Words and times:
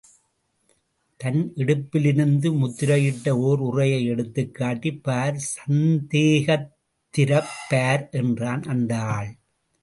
தன் 1.19 1.53
இடுப்பிலிருந்து, 1.55 2.53
முத்திரையிட்ட 2.53 3.29
ஓர் 3.29 3.59
உறையை 3.59 4.09
எடுத்துக்காட்டி, 4.09 5.01
பார், 5.01 5.47
சந்தேகந்திரப் 5.51 7.53
பார் 7.69 8.09
என்றான் 8.11 8.63
அந்த 8.63 8.99
ஆள். 8.99 9.37